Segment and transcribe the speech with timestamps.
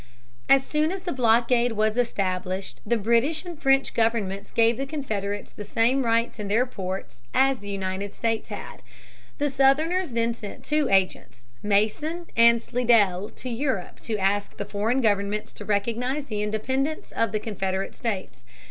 [0.49, 5.51] As soon as the blockade was established, the British and French governments gave the Confederates
[5.51, 8.81] the same rights in their ports as the United States had.
[9.37, 15.01] The Southerners then sent two agents, Mason and Slidell, to Europe to ask the foreign
[15.01, 18.43] governments to recognize the independence of the Confederate states.